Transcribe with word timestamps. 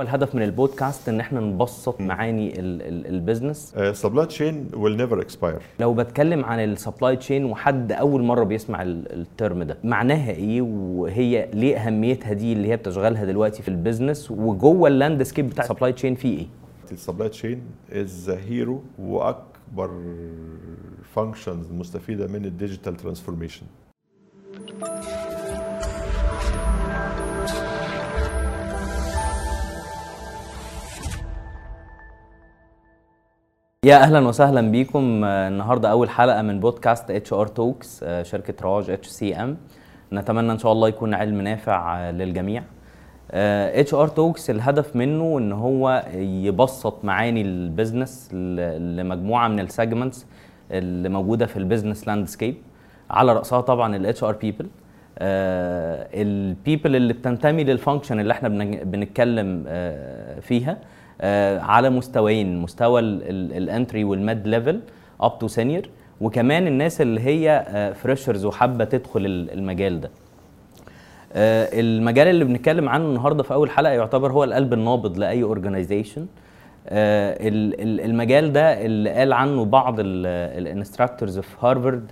هو 0.00 0.04
الهدف 0.04 0.34
من 0.34 0.42
البودكاست 0.42 1.08
إن 1.08 1.20
إحنا 1.20 1.40
نبسط 1.40 2.00
معاني 2.00 2.60
ال- 2.60 2.82
ال- 2.82 3.06
ال 3.06 3.14
business 3.14 3.74
supply 3.92 4.26
chain 4.26 4.68
will 4.72 5.00
never 5.00 5.24
expire. 5.24 5.60
لو 5.80 5.94
بتكلم 5.94 6.44
عن 6.44 6.60
ال 6.64 6.71
supply 6.71 7.16
chain 7.16 7.44
وحد 7.44 7.92
أول 7.92 8.22
مرة 8.22 8.44
بيسمع 8.44 8.82
ال- 8.82 9.12
ال 9.12 9.22
term 9.22 9.62
ده 9.62 9.76
معناها 9.84 10.30
إيه؟ 10.30 10.62
وهي 10.62 11.48
ليه 11.54 11.76
أهميتها 11.76 12.32
دي 12.32 12.52
اللي 12.52 12.68
هي 12.68 12.76
بتشغلها 12.76 13.24
دلوقتي 13.24 13.62
في 13.62 13.68
ال 13.68 13.75
business 13.75 14.30
وجوه 14.30 14.88
ال 14.88 14.94
landscape 14.94 15.50
بتاع 15.50 15.64
ال 15.64 15.68
supply 15.68 15.92
chain 15.92 16.14
فيه 16.14 16.38
إيه؟ 16.38 16.46
ال 16.92 16.97
supply 16.97 17.28
chain 17.28 17.62
is 17.92 18.30
hero 18.30 18.82
وأكبر 18.98 19.90
functions 21.14 21.72
مستفيدة 21.72 22.26
من 22.26 22.44
ال 22.44 22.50
digital 22.50 22.96
transformation 22.96 23.66
يا 33.86 33.96
أهلا 33.96 34.28
وسهلا 34.28 34.60
بيكم. 34.70 35.24
النهارده 35.24 35.90
أول 35.90 36.10
حلقة 36.10 36.42
من 36.42 36.60
podcast 36.60 37.32
HR 37.32 37.46
Talks 37.46 38.04
شركة 38.22 38.54
رواج 38.62 38.90
HCM 38.90 39.56
نتمنى 40.12 40.52
إن 40.52 40.58
شاء 40.58 40.72
الله 40.72 40.88
يكون 40.88 41.14
علم 41.14 41.40
نافع 41.40 41.98
آه، 41.98 42.10
للجميع. 42.10 42.62
HR 43.30 44.08
Talks 44.08 44.50
الهدف 44.50 44.96
منه 44.96 45.38
إن 45.38 45.52
هو 45.52 46.04
يبسط 46.16 47.04
معاني 47.04 47.42
ال 47.42 47.52
business 47.52 48.28
لمجموعة 48.34 49.48
من 49.48 49.60
ال 49.60 49.67
segments 49.67 50.26
اللي 50.70 51.08
موجودة 51.08 51.46
في 51.46 51.56
ال 51.56 51.62
business 51.62 52.08
landscape 52.08 52.54
على 53.10 53.32
رأسها 53.32 53.60
طبعا 53.60 53.96
ال 53.96 54.24
HR 54.24 54.32
people 54.32 54.66
ال 56.14 56.26
people 56.26 56.96
اللي 56.96 57.12
بتنتمي 57.12 57.64
لل 57.64 57.75
function 57.75 58.20
اللي 58.20 58.32
إحنا 58.32 58.48
بنتكلم 58.84 59.64
آه، 59.68 60.40
فيها. 60.40 60.78
على 61.60 61.90
مستويين 61.90 62.58
مستوى 62.58 63.00
ال 63.00 63.17
entry 63.17 64.04
وال 64.04 64.21
mid 64.21 64.46
level 64.46 64.80
up 65.20 65.38
to 65.38 65.48
senior 65.48 65.82
وكمان 66.20 66.66
الناس 66.66 67.00
اللي 67.00 67.20
هي 67.20 67.64
freshers 68.02 68.44
وحابة 68.44 68.84
تدخل 68.84 69.26
ال- 69.26 69.50
المجال 69.52 70.00
ده. 70.00 70.10
آه، 71.32 71.80
المجال 71.80 72.28
اللي 72.28 72.44
بنتكلم 72.44 72.88
عنه 72.88 73.04
النهارده 73.04 73.42
في 73.42 73.54
أول 73.54 73.70
حلقة 73.70 73.92
يعتبر 73.92 74.32
هو 74.32 74.44
القلب 74.44 74.72
النابض 74.72 75.18
لأي 75.18 75.42
organization 75.42 76.26
المجال 76.88 78.52
ده 78.52 78.84
اللي 78.86 79.10
قال 79.10 79.32
عنه 79.32 79.64
بعض 79.64 79.96
ال 80.00 80.11
instructors 80.11 81.38
في 81.38 81.56
هارفارد 81.60 82.10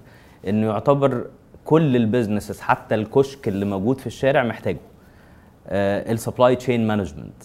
إنه 0.48 0.66
يعتبر 0.66 1.24
كل 1.64 1.96
ال 1.96 2.02
businesses 2.02 2.60
حتى 2.60 2.94
الكشك 2.94 3.48
اللي 3.48 3.64
موجود 3.64 4.00
في 4.00 4.06
الشارع 4.06 4.42
محتاجه. 4.44 4.78
ال 6.12 6.19
supply 6.19 6.56
chain 6.56 6.86
management 6.86 7.42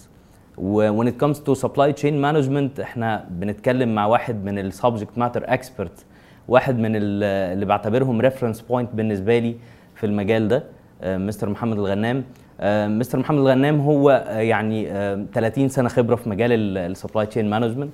و 0.58 0.68
when 0.68 1.06
it 1.08 1.18
comes 1.24 1.38
to 1.46 1.54
supply 1.64 1.92
chain 2.02 2.14
management 2.26 2.80
إحنا 2.80 3.26
بنتكلم 3.30 3.94
مع 3.94 4.06
واحد 4.06 4.44
من 4.44 4.58
ال 4.58 4.66
subject 4.66 5.18
matter 5.18 5.42
expert 5.46 6.04
واحد 6.48 6.78
من 6.78 6.96
ال- 6.96 7.24
اللي 7.52 7.64
بعتبرهم 7.66 8.20
reference 8.20 8.60
point 8.60 8.88
بالنسبة 8.94 9.38
لي 9.38 9.56
في 9.94 10.06
المجال 10.06 10.48
ده 10.48 10.64
آه، 11.02 11.16
Mr. 11.18 11.48
محمد 11.48 11.78
الغنام. 11.78 12.24
آه، 12.60 12.88
Mr. 12.88 13.18
محمد 13.18 13.38
الغنام 13.38 13.80
هو 13.80 14.10
آه، 14.10 14.38
يعني 14.38 14.92
آه، 14.92 15.24
30 15.34 15.68
سنة 15.68 15.88
خبرة 15.88 16.16
في 16.16 16.28
مجال 16.28 16.52
ال 16.78 16.85
supply 16.85 17.26
chain 17.26 17.50
management 17.50 17.92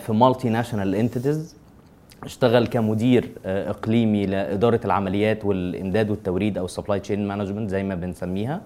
في 0.00 0.12
multinational 0.12 0.94
entities 0.94 1.56
اشتغل 2.22 2.66
كمدير 2.66 3.28
إقليمي 3.46 4.26
لإدارة 4.26 4.80
العمليات 4.84 5.44
والإمداد 5.44 6.10
والتوريد 6.10 6.58
أو 6.58 6.64
ال 6.64 6.69
supply 6.69 7.00
chain 7.00 7.28
management 7.28 7.70
زي 7.70 7.82
ما 7.82 7.94
بنسميها. 7.94 8.60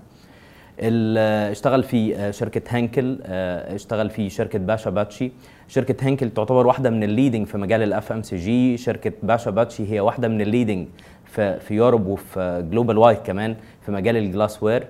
اشتغل 0.81 1.83
في 1.83 2.17
آه، 2.17 2.31
شركة 2.31 2.63
هانكل 2.77 3.19
آه، 3.23 3.75
اشتغل 3.75 4.11
في 4.11 4.31
شركة 4.31 4.59
باشا 4.59 4.91
باتشي. 4.91 5.33
شركة 5.69 6.07
هانكل 6.07 6.31
تعتبر 6.31 6.67
واحدة 6.67 6.91
من 6.91 7.03
ال 7.03 7.08
leading 7.08 7.47
في 7.47 7.59
مجال 7.59 7.83
ال 7.83 8.13
FMCG 8.13 8.77
شركة 8.77 9.13
باشا 9.23 9.51
باتشي 9.51 9.93
هي 9.93 10.01
واحدة 10.01 10.29
من 10.29 10.41
ال 10.41 10.47
leading 10.47 10.87
في 11.25 11.61
في 11.61 11.75
Europe 11.75 12.07
وفي 12.07 12.65
global 12.71 12.99
wide 12.99 13.19
كمان 13.19 13.57
في 13.87 13.93
مجال 13.93 14.17
ال 14.17 14.63
glassware 14.63 14.87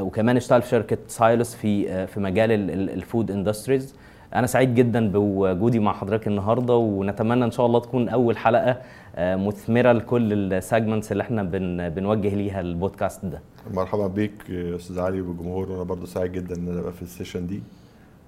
وكمان 0.00 0.36
اشتغل 0.36 0.62
في 0.62 0.68
شركة 0.68 0.98
سايلس 1.08 1.54
في 1.54 1.90
آه، 1.90 2.04
في 2.04 2.20
مجال 2.20 2.50
ال 2.90 2.98
food 2.98 3.30
industries 3.30 3.94
أنا 4.34 4.46
سعيد 4.46 4.74
جدا 4.74 5.10
بوجودي 5.10 5.78
مع 5.78 5.92
حضرتك 5.92 6.26
النهارده 6.28 6.74
ونتمنى 6.74 7.44
إن 7.44 7.50
شاء 7.50 7.66
الله 7.66 7.80
تكون 7.80 8.08
أول 8.08 8.36
حلقة 8.36 8.70
آه، 8.70 8.78
مثمرة 9.18 9.92
لكل 9.92 10.52
ال 10.52 10.59
segments 10.59 11.12
اللي 11.12 11.22
إحنا 11.22 11.42
بن 11.42 11.88
بنوجه 11.88 12.34
ليها 12.34 12.60
البودكاست 12.60 13.24
ده. 13.26 13.40
مرحبا 13.74 14.06
بيك 14.06 14.32
يا 14.48 14.76
أستاذ 14.76 15.00
علي 15.00 15.20
والجمهور. 15.20 15.70
وأنا 15.72 15.82
برضو 15.82 16.06
سعيد 16.06 16.32
جدا 16.32 16.56
إن 16.56 16.68
أنا 16.68 16.80
أبقى 16.80 16.92
في 16.92 17.02
ال 17.02 17.08
session 17.08 17.46
دي. 17.46 17.60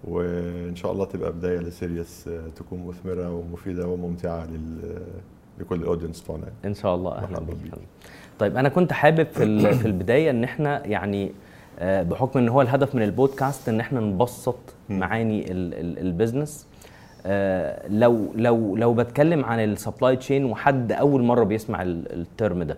وإن 0.05 0.77
شاء 0.77 0.93
الله 0.93 1.05
تبقى 1.05 1.33
بداية 1.33 1.59
ل 1.59 1.69
series 1.69 2.31
تكون 2.57 2.87
مثمرة 2.87 3.35
ومفيدة 3.35 3.87
وممتعة 3.87 4.47
لل 4.47 4.99
لكل 5.61 5.77
ال 5.77 5.82
audience 5.82 6.21
بتوعنا. 6.21 6.47
إن 6.65 6.75
شاء 6.75 6.95
الله. 6.95 7.13
أهلا 7.19 7.39
بيك. 7.41 7.73
طيب 8.39 8.57
أنا 8.57 8.69
كنت 8.69 8.93
حابب 8.93 9.27
في 9.27 9.73
في 9.75 9.87
البداية 9.87 10.31
إن 10.31 10.45
إحنا 10.45 10.87
يعني 10.87 11.33
آه، 11.79 12.03
بحكم 12.03 12.39
إن 12.39 12.49
هو 12.49 12.63
الهدف 12.63 12.95
من 12.95 13.03
البودكاست 13.03 13.69
إن 13.69 13.81
إحنا 13.81 14.01
نبسط 14.01 14.59
معاني 14.89 15.53
ال- 15.53 15.75
ال- 15.75 15.99
ال 15.99 16.06
business 16.06 16.67
آه، 16.67 16.70
لو 17.89 18.33
لو 18.35 18.77
لو 18.77 18.95
بتكلم 18.95 19.45
عن 19.45 19.61
ال 19.65 19.72
supply 19.72 20.17
chain 20.17 20.45
وحد 20.45 20.93
أول 20.93 21.23
مرة 21.23 21.45
بيسمع 21.45 21.83
ال- 21.83 22.13
ال 22.13 22.23
term 22.23 22.63
ده 22.63 22.77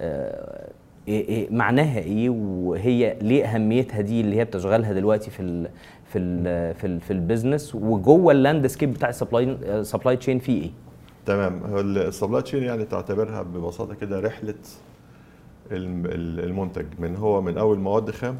آه، 0.00 0.68
إيه 1.08 1.28
إيه 1.28 1.50
معناها 1.50 1.98
إيه؟ 1.98 2.30
وهي 2.30 3.16
ليه 3.22 3.44
أهميتها 3.44 4.00
دي 4.00 4.20
اللي 4.20 4.36
هي 4.36 4.44
بتشغلها 4.44 4.92
دلوقتي 4.92 5.30
في 5.30 5.40
ال 5.42 5.68
في 6.06 6.18
ال 6.18 6.74
في 6.74 6.86
ال 6.86 7.00
في 7.00 7.12
ال 7.12 7.19
business 7.19 7.74
وجوه 7.74 8.32
ال 8.32 8.38
landscape 8.38 8.92
بتاع 8.92 9.08
السبلاي 9.08 9.56
سبلاي 9.84 10.16
تشين 10.16 10.38
فيه 10.38 10.62
إيه؟ 10.62 10.70
تمام. 11.26 11.60
ال 11.78 11.87
supply 11.87 12.42
chain 12.42 12.62
يعني 12.62 12.84
تعتبرها 12.84 13.42
ببساطة 13.42 13.94
كده 13.94 14.20
رحلة 14.20 14.54
الم- 15.72 16.06
ال- 16.06 16.40
المنتج 16.44 16.86
من 16.98 17.16
هو 17.16 17.42
من 17.42 17.58
أول 17.58 17.78
مواد 17.78 18.10
خام 18.10 18.36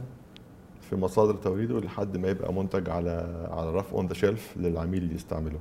في 0.90 0.96
مصادر 0.96 1.34
توريده 1.34 1.80
لحد 1.80 2.16
ما 2.16 2.28
يبقى 2.28 2.52
منتج 2.54 2.90
على 2.90 3.46
على 3.50 3.70
رف 3.74 3.94
on 3.94 4.06
the 4.06 4.14
shelf 4.14 4.56
للعميل 4.56 5.12
يستعمله. 5.14 5.58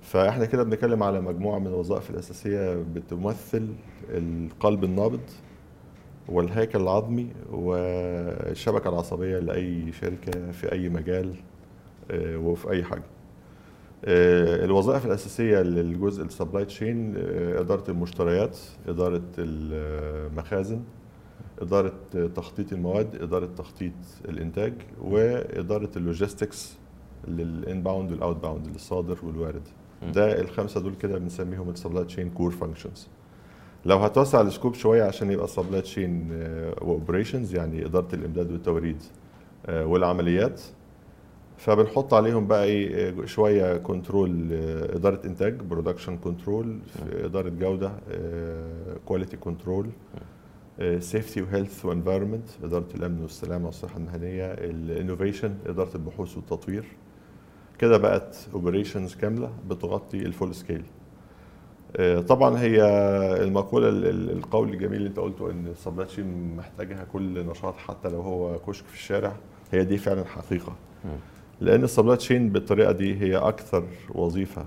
فإحنا 0.00 0.44
كده 0.44 0.62
بنتكلم 0.62 1.02
على 1.02 1.20
مجموعة 1.20 1.58
من 1.58 1.66
الوظائف 1.66 2.10
الأساسية 2.10 2.74
بتمثل 2.94 3.68
القلب 4.10 4.84
النابض 4.84 5.20
والهيكل 6.28 6.80
العظمي 6.80 7.28
والشبكة 7.52 8.88
العصبية 8.88 9.38
لأي 9.38 9.92
شركة 9.92 10.50
في 10.50 10.72
أي 10.72 10.88
مجال 10.88 11.34
آه، 12.10 12.36
وفي 12.36 12.70
أي 12.70 12.84
حاجة. 12.84 13.02
آه، 14.04 14.64
الوظائف 14.64 15.06
الأساسية 15.06 15.60
للجزء 15.62 16.24
ال 16.24 16.30
supply 16.30 16.64
chain 16.64 17.14
إدارة 17.56 17.90
المشتريات 17.90 18.58
إدارة 18.88 19.22
المخازن 19.38 20.82
إدارة 21.58 21.92
تخطيط 22.34 22.72
المواد 22.72 23.22
إدارة 23.22 23.48
تخطيط 23.56 23.92
الإنتاج 24.28 24.74
وإدارة 25.00 25.90
ال 25.96 26.04
logistics 26.04 26.76
لل 27.28 27.47
inbound 27.47 28.12
وال 28.12 28.36
outbound 28.36 28.66
للصادر 28.66 29.18
والوارد. 29.22 29.62
ده 30.14 30.40
الخمسة 30.40 30.80
دول 30.80 30.94
كده 30.94 31.18
بنسميهم 31.18 31.70
ال 31.70 31.75
supply 31.75 32.04
chain 32.04 32.30
core 32.30 32.50
functions 32.50 33.08
لو 33.86 33.96
هتوسع 33.98 34.40
ال 34.40 34.46
scope 34.46 34.74
شوية 34.74 35.02
عشان 35.04 35.30
يبقى 35.30 35.48
supply 35.48 35.80
chain 35.80 36.28
و 36.80 36.87
operations 36.87 37.54
يعني 37.54 37.86
إدارة 37.86 38.14
الإمداد 38.14 38.52
والتوريد 38.52 39.02
آه، 39.66 39.86
والعمليات 39.86 40.60
فبنحط 41.56 42.14
عليهم 42.14 42.46
بقى 42.46 42.64
إيه 42.64 43.26
شوية 43.26 43.76
control 43.76 44.48
آه، 44.52 44.96
إدارة 44.96 45.26
إنتاج 45.26 45.54
production 45.60 46.16
control 46.18 46.78
إدارة 47.12 47.48
جودة 47.48 47.92
quality 49.06 49.36
control 49.36 49.86
safety 50.98 51.42
و 51.42 51.48
health 51.48 51.84
و 51.84 51.89
environment 51.89 52.48
إدارة 52.64 52.88
الأمن 52.94 53.22
والسلامة 53.22 53.66
والصحة 53.66 53.96
المهنية 53.96 54.44
ال 54.52 54.61
innovation 54.61 55.54
إدارة 55.66 55.94
البحوث 55.94 56.36
والتطوير. 56.36 56.84
كده 57.78 57.96
بقت 57.98 58.36
operations 58.54 59.14
كاملة 59.14 59.50
بتغطي 59.68 60.16
ال 60.18 60.25
full 60.25 60.54
scale 60.54 60.82
طبعا 62.28 62.58
هي 62.60 62.82
المقولة 63.42 63.88
ال- 63.88 64.06
ال- 64.06 64.30
القول 64.30 64.68
الجميل 64.72 64.96
اللي 64.96 65.08
أنت 65.08 65.18
قلته 65.18 65.50
إن 65.50 65.66
ال 65.66 65.72
supply 65.72 66.06
محتاجها 66.56 67.04
كل 67.12 67.46
نشاط 67.46 67.76
حتى 67.76 68.08
لو 68.08 68.20
هو 68.20 68.58
كشك 68.58 68.84
في 68.86 68.94
الشارع 68.94 69.36
هي 69.72 69.84
دي 69.84 69.98
فعلا 69.98 70.24
حقيقة. 70.24 70.72
لأن 71.60 71.84
ال 71.84 71.89
supply 71.89 72.16
chain 72.16 72.48
بالطريقة 72.50 72.92
دي 72.92 73.20
هي 73.20 73.36
أكثر 73.36 73.84
وظيفة 74.14 74.66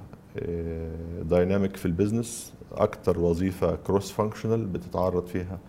dynamic 1.21 1.75
في 1.77 1.85
ال 1.85 1.93
business 1.93 2.53
أكثر 2.71 3.19
وظيفة 3.19 3.75
cross 3.75 4.11
functional 4.11 4.65
بتتعرض 4.65 5.25
فيها 5.27 5.59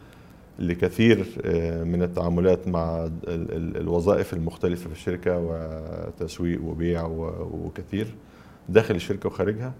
لكثير 0.58 1.26
آه، 1.44 1.84
من 1.84 2.02
التعاملات 2.02 2.68
مع 2.68 3.04
ال- 3.04 3.10
ال- 3.28 3.76
الوظائف 3.76 4.32
المختلفة 4.32 4.86
في 4.88 4.92
الشركة 4.94 5.38
وتسويق 5.38 6.64
وبيع 6.64 7.06
وكثير 7.52 8.06
داخل 8.68 8.94
الشركة 8.94 9.26
وخارجها. 9.26 9.72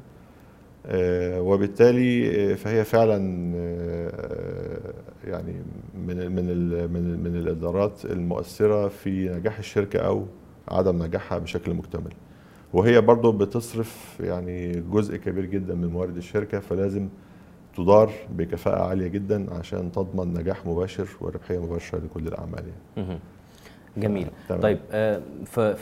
آه، 0.87 1.41
وبالتالي 1.41 2.31
آه، 2.53 2.55
فهي 2.55 2.85
فعلا 2.85 3.17
يعني 5.25 5.53
من 6.07 6.33
من 6.33 6.45
من 6.93 7.23
من 7.23 7.37
الإدارات 7.37 8.05
المؤثرة 8.05 8.89
في 8.89 9.29
نجاح 9.29 9.59
الشركة 9.59 9.99
أو 9.99 10.27
عدم 10.69 11.03
نجاحها 11.03 11.39
بشكل 11.39 11.75
مكتمل. 11.75 12.13
وهي 12.73 13.01
برضو 13.01 13.33
بتصرف 13.33 14.17
يعني 14.21 14.73
جزء 14.81 15.17
كبير 15.17 15.45
جدا 15.45 15.75
من 15.75 15.87
موارد 15.89 16.17
الشركة 16.17 16.61
فلازم 16.61 17.09
تدار 17.77 18.11
بكفاءة 18.31 18.83
عالية 18.89 19.09
جدا 19.09 19.55
عشان 19.55 19.93
تضمن 19.93 20.35
نجاح 20.35 20.67
مباشر 20.67 21.09
وربحية 21.21 21.59
مباشرة 21.59 21.99
لكل 21.99 22.27
الأعمال 22.27 22.65
يعني. 22.97 23.19
جميل 23.97 24.27
تمام. 24.49 24.61
طيب 24.61 24.79
آه، 24.93 25.21
في 25.45 25.75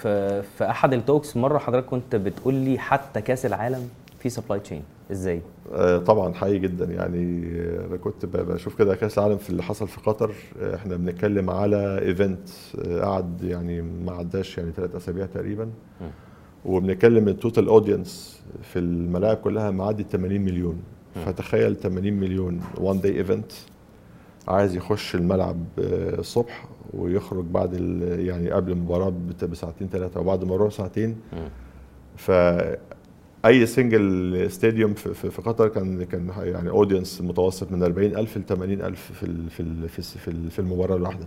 في 0.42 0.70
أحد 0.70 0.92
ال 0.92 0.99
talks 0.99 1.36
مرة 1.36 1.58
حضرتك 1.58 1.86
كنت 1.86 2.16
بتقول 2.16 2.54
لي 2.54 2.78
حتى 2.78 3.20
كأس 3.20 3.46
العالم 3.46 3.88
في 4.18 4.28
supply 4.30 4.60
chain 4.60 4.82
إزاي 5.12 5.42
آه، 5.72 5.98
طبعا 5.98 6.34
حقيقي 6.34 6.58
جدا 6.58 6.84
يعني 6.84 7.46
آه، 7.60 7.86
أنا 7.86 7.96
كنت 7.96 8.26
بشوف 8.26 8.78
كده 8.78 8.94
كأس 8.94 9.18
العالم 9.18 9.36
في 9.36 9.50
اللي 9.50 9.62
حصل 9.62 9.88
في 9.88 10.00
قطر 10.00 10.32
آه، 10.60 10.74
إحنا 10.74 10.96
بنتكلم 10.96 11.50
على 11.50 11.98
event 11.98 12.48
قعد 13.02 13.42
يعني 13.42 13.82
ما 13.82 14.12
عداش 14.12 14.58
يعني 14.58 14.72
ثلاث 14.72 14.94
أسابيع 14.94 15.26
تقريبا. 15.26 15.70
وبنتكلم 16.64 17.28
ال 17.28 17.35
total 17.35 17.68
audience 17.68 18.42
في 18.62 18.78
الملاعب 18.78 19.36
كلها 19.36 19.70
معدي 19.70 20.06
80 20.12 20.40
مليون. 20.40 20.82
فتخيل 21.26 21.76
80 21.76 22.12
مليون 22.12 22.60
one 22.78 23.00
day 23.00 23.16
event 23.16 23.52
عايز 24.48 24.76
يخش 24.76 25.14
الملعب 25.14 25.56
آه، 25.78 26.18
الصبح 26.18 26.64
ويخرج 26.94 27.44
بعد 27.44 27.72
يعني 28.18 28.50
قبل 28.50 28.72
المباراة 28.72 29.12
بساعتين 29.42 29.88
ثلاثة 29.88 30.20
وبعد 30.20 30.42
المباراه 30.42 30.68
ساعتين. 30.68 31.16
ف 32.16 32.30
أي 33.46 33.66
single 33.66 34.46
stadium 34.50 34.94
في, 34.94 35.14
في, 35.14 35.30
في 35.30 35.42
قطر 35.42 35.68
كان 35.68 36.04
كان 36.04 36.30
يعني 36.38 36.70
audience 36.70 37.20
متوسط 37.20 37.72
من 37.72 37.82
40000 37.82 38.36
ل 38.38 38.42
80000 38.46 39.12
في 39.12 39.26
في 39.50 39.88
في, 39.88 40.02
في, 40.18 40.28
ال- 40.28 40.50
في 40.50 40.58
المباراة 40.58 40.96
الواحدة. 40.96 41.26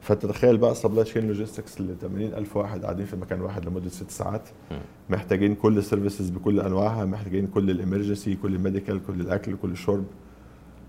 فانت 0.00 0.26
تخيل 0.26 0.56
بقى 0.58 0.74
supply 0.74 1.04
chain 1.04 1.26
logistics 1.26 1.80
ل 1.80 1.96
80000 2.00 2.56
واحد 2.56 2.82
قاعدين 2.84 3.06
في 3.06 3.16
مكان 3.16 3.40
واحد 3.40 3.64
لمدة 3.66 3.88
ست 3.88 4.10
ساعات. 4.10 4.48
محتاجين 5.10 5.54
كل 5.54 5.78
ال 5.78 5.84
services 5.84 6.30
بكل 6.30 6.60
أنواعها 6.60 7.04
محتاجين 7.04 7.46
كل 7.46 7.70
ال 7.70 7.76
emergency 7.76 8.34
كل 8.34 8.54
ال 8.54 8.60
medical 8.60 9.00
كل 9.06 9.20
الأكل 9.20 9.56
كل 9.62 9.70
الشرب 9.70 10.04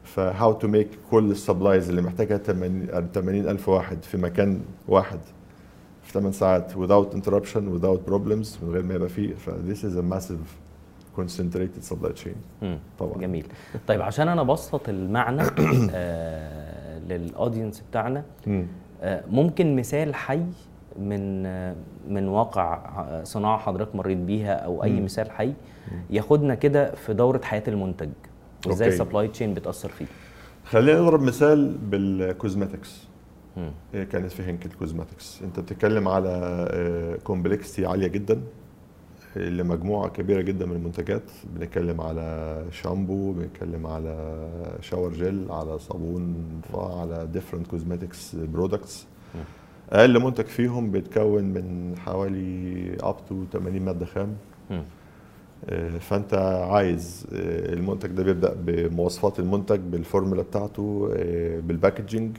ف 0.03 0.53
how 0.53 0.62
to 0.62 0.67
make 0.67 0.88
كل 1.11 1.31
ال 1.31 1.38
supplies 1.38 1.89
اللي 1.89 2.01
محتاجها 2.01 2.37
80000 2.37 3.69
واحد 3.69 4.03
في 4.03 4.17
مكان 4.17 4.61
واحد 4.87 5.19
في 6.07 6.13
8 6.13 6.31
ساعات 6.31 6.71
without 6.71 7.15
interruption 7.15 7.62
without 7.75 8.09
problems 8.12 8.63
من 8.63 8.69
غير 8.71 8.83
ما 8.83 8.94
يبقى 8.94 9.09
فيه. 9.09 9.33
ف 9.36 9.50
this 9.50 9.77
is 9.83 9.98
a 9.98 10.13
massive 10.15 10.48
concentrated 11.19 11.94
supply 11.94 12.24
chain. 12.24 12.38
مم. 12.62 12.80
طبعا. 13.00 13.18
جميل. 13.18 13.45
طيب 13.88 14.01
عشان 14.01 14.27
أنا 14.27 14.42
ابسط 14.42 14.89
المعنى 14.89 15.42
آه 15.92 17.00
لل 16.99 17.16
audience 17.16 17.83
بتاعنا 17.92 18.24
آه 19.01 19.24
ممكن 19.30 19.75
مثال 19.75 20.15
حي 20.15 20.42
من 21.00 21.45
آه 21.45 21.75
من 22.09 22.27
واقع 22.27 22.74
آه، 22.75 23.24
صناعة 23.24 23.57
حضرتك 23.57 23.95
مريت 23.95 24.18
بيها 24.18 24.54
أو 24.54 24.83
أي 24.83 24.92
مم. 24.94 25.06
مثال 25.06 25.31
حي 25.31 25.54
ياخدنا 26.09 26.56
كده 26.56 26.95
في 26.95 27.13
دورة 27.13 27.42
حياة 27.44 27.63
المنتج. 27.68 28.09
وازاي. 28.68 28.88
ال 28.88 28.93
supply 28.93 29.27
chain 29.27 29.53
بتأثر 29.54 29.89
فيه؟ 29.89 30.06
خلينا 30.65 31.01
نضرب 31.01 31.21
مثال 31.21 31.77
بال 31.77 32.01
cosmetics 32.01 33.07
كانت 33.94 34.31
في 34.31 34.44
هنكل 34.44 34.69
cosmetics 34.69 35.41
أنت 35.44 35.59
بتتكلم 35.59 36.07
على 36.07 37.19
complexity 37.23 37.85
عالية 37.86 38.07
جدا 38.07 38.42
لمجموعه 39.36 40.09
كبيرة 40.09 40.42
جدا 40.42 40.65
من 40.65 40.75
المنتجات 40.75 41.24
بنتكلم 41.56 42.01
على 42.01 42.65
شامبو 42.71 43.31
بنتكلم 43.33 43.88
على 43.88 44.48
shower 44.81 45.13
gel 45.13 45.45
على 45.51 45.80
صابون 45.80 46.36
على 46.74 47.27
different 47.33 47.67
cosmetics 47.67 48.35
products. 48.35 49.07
أقل 49.89 50.19
منتج 50.24 50.45
فيهم 50.45 50.92
بيتكون 50.92 51.44
من 51.44 51.95
حوالي 52.06 52.98
up 52.99 53.15
to 53.29 53.45
80 53.54 53.81
مادة 53.81 54.06
خام. 54.06 54.36
آه، 54.71 54.83
فأنت 56.00 56.33
عايز 56.71 57.27
آه، 57.33 57.74
المنتج 57.74 58.09
ده 58.09 58.24
بيبدأ 58.24 58.54
بمواصفات 58.65 59.39
المنتج 59.39 59.80
بالفورمولا 59.80 60.42
بتاعته 60.42 61.09
آه، 61.15 61.59
بال 61.59 61.74
packaging 61.74 62.38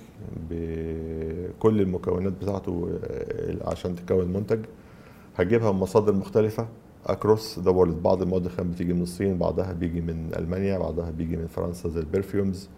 بكل 0.50 1.80
المكونات 1.80 2.32
بتاعته 2.32 2.98
آه، 3.04 3.70
عشان 3.70 3.96
تكون 3.96 4.32
منتج 4.32 4.60
هتجيبها 5.36 5.72
من 5.72 5.78
مصادر 5.78 6.12
مختلفة 6.12 6.68
across 7.06 7.58
the 7.58 7.70
world 7.70 8.02
بعض 8.02 8.22
المواد 8.22 8.44
الخام 8.44 8.70
بتيجي 8.70 8.92
من 8.92 9.02
الصين 9.02 9.38
بعضها 9.38 9.72
بيجي 9.72 10.00
من 10.00 10.30
ألمانيا 10.36 10.78
بعضها 10.78 11.10
بيجي 11.10 11.36
من 11.36 11.46
فرنسا 11.46 11.88
زي 11.88 12.00
ال 12.00 12.08
perfumes 12.08 12.68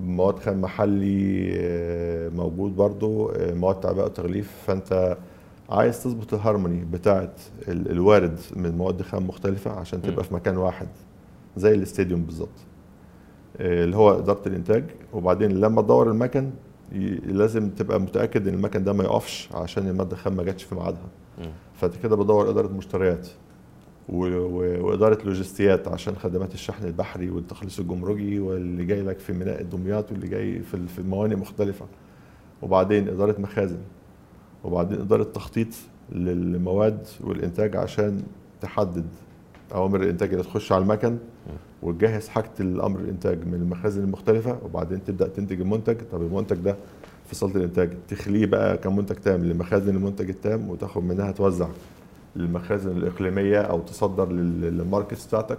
مواد 0.00 0.38
خام 0.38 0.60
محلي 0.60 1.50
آه، 1.56 2.28
موجود 2.28 2.76
برضو 2.76 3.28
آه، 3.30 3.54
مواد 3.54 3.80
تعبئة 3.80 4.04
وتغليف. 4.04 4.52
فأنت 4.66 5.16
عايز 5.70 6.02
تظبط 6.04 6.34
الهارموني 6.34 6.84
بتاعت 6.84 7.40
ال- 7.68 7.90
الوارد 7.90 8.38
من 8.56 8.76
مواد 8.76 9.02
خام 9.02 9.26
مختلفة 9.28 9.70
عشان. 9.70 10.02
تبقى 10.02 10.24
في 10.24 10.34
مكان 10.34 10.56
واحد 10.56 10.88
زي 11.56 11.74
الاستاديوم 11.74 12.22
بالظبط 12.22 12.48
آه، 13.60 13.84
اللي 13.84 13.96
هو 13.96 14.18
إدارة 14.18 14.42
الإنتاج 14.48 14.84
وبعدين 15.12 15.50
لما 15.60 15.82
تدور 15.82 16.10
المكن 16.10 16.50
لازم 17.26 17.70
تبقى 17.70 18.00
متأكد 18.00 18.48
إن 18.48 18.54
المكن 18.54 18.84
ده 18.84 18.92
ما 18.92 19.04
يقفش 19.04 19.48
عشان 19.54 19.88
المادة 19.88 20.12
الخام 20.12 20.36
ما 20.36 20.42
جاتش 20.42 20.62
في 20.62 20.74
ميعادها. 20.74 21.08
فانت 21.74 21.96
كده 22.02 22.16
بدور 22.16 22.50
إدارة 22.50 22.68
مشتريات 22.68 23.28
وإدارة 24.08 25.18
لوجستيات 25.24 25.88
عشان 25.88 26.16
خدمات 26.16 26.54
الشحن 26.54 26.84
البحري 26.84 27.30
والتخليص 27.30 27.78
الجمركي 27.78 28.38
واللي 28.40 28.84
جاي 28.84 29.02
لك 29.02 29.18
في 29.18 29.32
ميناء 29.32 29.62
دمياط 29.62 30.12
واللي 30.12 30.28
جاي 30.28 30.60
في 30.60 30.86
في 30.86 31.02
موانئ 31.02 31.36
مختلفة 31.36 31.86
وبعدين 32.62 33.08
إدارة 33.08 33.40
مخازن 33.40 33.78
وبعدين 34.64 35.00
إدارة 35.00 35.22
تخطيط 35.22 35.68
للمواد 36.12 37.06
والإنتاج 37.20 37.76
عشان 37.76 38.22
تحدد 38.60 39.04
أوامر 39.74 40.02
الإنتاج 40.02 40.30
اللي 40.30 40.42
تخش 40.44 40.72
على 40.72 40.82
المكن 40.82 41.16
وتجهز 41.82 42.28
حاجة 42.28 42.50
الأمر 42.60 43.00
الإنتاج 43.00 43.46
من 43.46 43.54
المخازن 43.54 44.04
المختلفة 44.04 44.58
وبعدين 44.64 45.04
تبدأ 45.04 45.28
تنتج 45.28 45.60
المنتج. 45.60 45.96
طب 46.12 46.22
المنتج 46.22 46.56
ده 46.56 46.76
في 47.26 47.34
صالة 47.34 47.56
الإنتاج 47.56 47.90
تخليه 48.08 48.46
بقى 48.46 48.78
كمنتج 48.78 49.14
تام 49.16 49.44
لمخازن 49.44 49.96
المنتج 49.96 50.28
التام 50.30 50.70
وتاخد 50.70 51.04
منها 51.04 51.32
توزع 51.32 51.68
للمخازن 52.36 52.96
الإقليمية 52.96 53.60
أو 53.60 53.80
تصدر 53.80 54.32
لل- 54.32 54.60
لل 54.60 54.75
markets 54.75 55.26
بتاعتك 55.26 55.58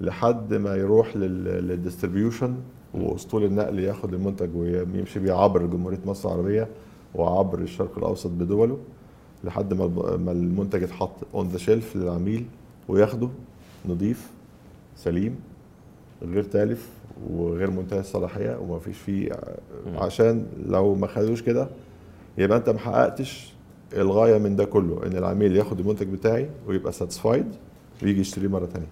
لحد 0.00 0.54
ما 0.54 0.76
يروح 0.76 1.16
لل 1.16 1.36
distribution 1.36 2.54
وأسطول 2.94 3.44
النقل 3.44 3.78
ياخد 3.78 4.14
المنتج 4.14 4.56
ويمشي 4.56 5.20
بيه 5.20 5.32
عبر 5.32 5.66
جمهورية 5.66 5.98
مصر 6.06 6.28
العربية. 6.28 6.68
وعبر 7.14 7.58
الشرق 7.58 7.98
الأوسط 7.98 8.30
بدوله 8.30 8.78
لحد 9.44 9.74
ما 9.74 10.32
المنتج 10.32 10.82
يتحط 10.82 11.10
on 11.34 11.48
the 11.48 11.58
shelf 11.58 11.96
للعميل 11.96 12.46
وياخده 12.88 13.28
نظيف 13.88 14.30
سليم 14.96 15.36
غير 16.22 16.42
تالف 16.42 16.88
وغير 17.30 17.70
منتهي 17.70 18.00
الصلاحية 18.00 18.58
وما 18.58 18.78
فيش 18.78 18.98
فيه. 18.98 19.32
عشان 19.94 20.46
لو 20.66 20.94
ما 20.94 21.06
خدوش 21.06 21.42
كده 21.42 21.68
يبقى 22.38 22.58
أنت 22.58 22.68
ما 22.68 22.78
حققتش 22.78 23.52
الغاية 23.92 24.38
من 24.38 24.56
ده 24.56 24.64
كله 24.64 25.06
إن 25.06 25.16
العميل 25.16 25.56
ياخد 25.56 25.80
المنتج 25.80 26.06
بتاعي 26.08 26.50
ويبقى 26.66 26.92
satisfied 26.92 27.46
ويجي 28.02 28.20
يشتريه 28.20 28.48
مرة 28.48 28.66
ثانية. 28.66 28.86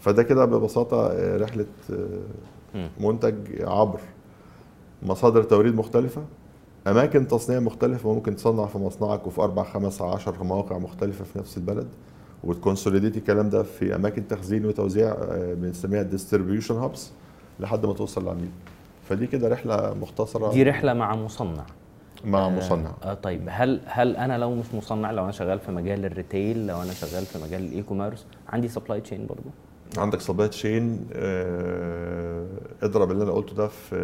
فده 0.00 0.22
كده 0.22 0.44
ببساطة 0.44 1.06
آه، 1.06 1.36
رحلة 1.36 1.66
آه،. 2.74 2.88
منتج 3.00 3.34
عبر 3.60 4.00
مصادر 5.02 5.42
توريد 5.42 5.74
مختلفة 5.74 6.22
أماكن 6.86 7.28
تصنيع 7.28 7.60
مختلفة 7.60 8.14
ممكن 8.14 8.36
تصنع 8.36 8.66
في 8.66 8.78
مصنعك 8.78 9.26
وفي 9.26 9.40
أربع 9.40 9.62
خمس 9.62 10.02
عشر 10.02 10.42
مواقع 10.42 10.78
مختلفة 10.78 11.24
في 11.24 11.38
نفس 11.38 11.56
البلد. 11.56 11.88
وت 12.44 12.55
consolidate 12.55 13.16
الكلام 13.16 13.48
ده 13.50 13.62
في 13.62 13.94
أماكن 13.94 14.28
تخزين 14.28 14.66
وتوزيع 14.66 15.08
آه، 15.08 15.54
بنسميها 15.54 16.02
distribution 16.02 16.74
hubs 16.74 17.10
لحد 17.60 17.86
ما 17.86 17.92
توصل 17.94 18.22
للعميل 18.22 18.50
فدي 19.08 19.26
كده 19.26 19.48
رحلة 19.48 19.94
مختصرة. 19.94 20.52
دي 20.52 20.62
رحلة 20.62 20.94
مع 20.94 21.16
مصنع. 21.16 21.64
مع 22.24 22.48
مصنع. 22.48 22.90
آه 23.02 23.14
طيب 23.14 23.48
هل 23.48 23.80
هل 23.86 24.16
أنا 24.16 24.38
لو 24.38 24.54
مش 24.54 24.74
مصنع 24.74 25.10
لو 25.10 25.24
أنا 25.24 25.32
شغال 25.32 25.58
في 25.58 25.72
مجال 25.72 26.04
ال 26.04 26.13
retail 26.13 26.66
لو 26.66 26.82
أنا 26.82 26.92
شغال 26.92 27.24
في 27.26 27.38
مجال 27.38 27.62
ال 27.62 27.82
e-commerce 27.82 28.26
عندي 28.48 28.68
supply 28.68 29.00
chain 29.00 29.26
برضه 29.26 29.50
عندك 29.98 30.20
supply 30.20 30.48
chain 30.48 31.06
اضرب 32.82 33.10
اللي 33.10 33.24
أنا 33.24 33.32
قلته 33.32 33.54
ده 33.56 33.68
في 33.68 33.96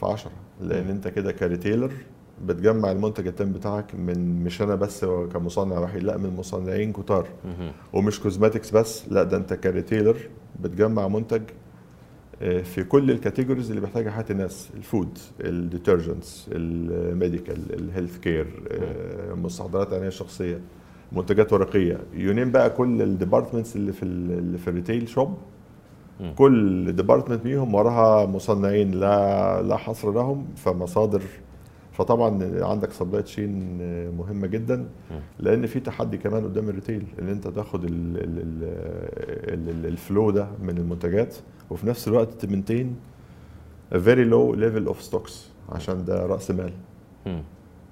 في 0.00 0.06
10 0.06 0.30
لأن. 0.60 0.88
أنت 0.90 1.08
كده 1.08 1.32
ك 1.32 1.39
retailer 1.39 1.92
بتجمع 2.44 2.92
المنتج 2.92 3.26
التام 3.26 3.52
بتاعك 3.52 3.94
من 3.94 4.44
مش 4.44 4.62
أنا 4.62 4.74
بس 4.74 5.04
كمصنع 5.04 5.78
وحيد 5.78 6.02
لأ 6.02 6.16
من 6.16 6.36
مصنعين 6.36 6.92
كتار. 6.92 7.28
ومش 7.92 8.20
cosmetics 8.20 8.70
بس 8.70 9.08
لأ 9.08 9.22
ده 9.22 9.36
أنت 9.36 9.54
ك 9.54 9.61
retailer 9.61 10.16
بتجمع 10.60 11.08
منتج 11.08 11.42
آه، 12.42 12.62
في 12.62 12.84
كل 12.84 13.10
ال 13.10 13.15
categories 13.15 13.68
اللي 13.68 13.80
بيحتاجها 13.80 14.10
حياة 14.10 14.24
الناس 14.30 14.68
الفود 14.76 15.18
الديترجنتس 15.40 16.46
الميديكال 16.52 17.74
الهيلث 17.74 18.18
كير 18.18 18.46
مستحضرات 19.34 19.88
العنايه 19.88 20.08
الشخصيه 20.08 20.60
منتجات 21.12 21.52
ورقية. 21.52 21.98
يونين 22.14 22.50
بقى 22.50 22.70
كل 22.70 23.02
ال 23.02 23.08
departments 23.08 23.76
اللي 23.76 23.92
في 23.92 24.02
ال- 24.02 24.38
اللي 24.38 24.58
في 24.58 24.68
ال 24.68 24.74
retail 24.74 25.08
shop. 25.08 25.34
كل 26.36 26.92
department 26.96 27.42
فيهم 27.42 27.74
وراها 27.74 28.26
مصنعين 28.26 28.90
لا 28.90 29.62
لا 29.62 29.76
حصر 29.76 30.12
لهم 30.12 30.46
فمصادر. 30.56 31.22
فطبعا 31.92 32.64
عندك 32.64 32.92
supply 32.92 33.22
chain 33.22 33.78
مهمة 34.16 34.46
جدا 34.46 34.86
لأن 35.38 35.66
في 35.66 35.80
تحدي 35.80 36.16
كمان 36.18 36.44
قدام 36.44 36.68
ال 36.68 36.73
retail 36.73 37.04
إن 37.22 37.28
أنت 37.28 37.48
تاخد 37.48 37.84
ال- 37.84 37.90
ال- 38.16 38.38
ال- 39.54 39.68
ال- 39.68 39.86
ال 39.86 39.95
flow 39.95 40.30
ده 40.30 40.48
من 40.62 40.78
المنتجات 40.78 41.36
وفي 41.70 41.86
نفس 41.86 42.08
الوقت 42.08 42.32
ت 42.32 42.39
maintain 42.39 42.96
very 43.92 44.30
low 44.30 44.56
level 44.56 44.92
of 44.94 45.10
stocks 45.12 45.32
عشان 45.68 46.04
ده 46.04 46.26
رأس 46.26 46.50
مال. 46.50 46.72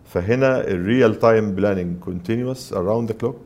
فهنا 0.06 0.68
ال 0.68 0.77
real 0.77 1.14
time 1.14 1.54
planning 1.54 1.98
continuous 1.98 2.72
around 2.72 3.08
the 3.08 3.18
clock 3.18 3.36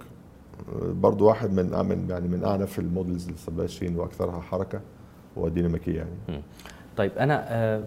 برضو 0.83 1.29
واحد 1.29 1.53
من 1.53 1.87
من 1.89 2.11
يعني 2.11 2.29
من 2.29 2.45
أعنف 2.45 2.79
ال 2.79 2.86
models 2.86 3.29
ال 3.29 3.34
supply 3.34 3.67
chain 3.67 3.97
وأكثرها 3.97 4.41
حركة 4.41 4.81
وديناميكيه 5.37 5.97
يعني. 5.97 6.43
طيب 6.97 7.13
أنا 7.19 7.45
آه، 7.49 7.83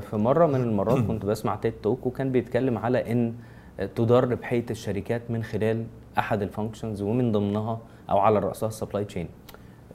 في 0.00 0.16
مرة 0.16 0.46
من 0.46 0.60
المرات 0.60 0.98
كنت 0.98 1.24
بسمع 1.24 1.56
TED 1.56 1.72
Talk 1.82 2.06
وكان 2.06 2.32
بيتكلم 2.32 2.78
على 2.78 3.12
إن 3.12 3.34
آه، 3.80 3.86
تدار 3.86 4.28
ربحيه 4.28 4.64
الشركات 4.70 5.30
من 5.30 5.42
خلال 5.42 5.84
أحد 6.18 6.42
ال 6.42 6.48
functions 6.48 7.02
ومن 7.02 7.32
ضمنها 7.32 7.80
أو 8.10 8.18
على 8.18 8.38
رأسها 8.38 8.68
ال 8.68 8.73
supply 8.73 9.04
chain 9.04 9.28